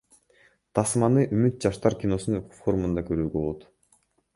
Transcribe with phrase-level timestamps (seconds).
[0.79, 3.73] Тасманы Үмүт жаштар киносунун форумунда көрүүгө болот.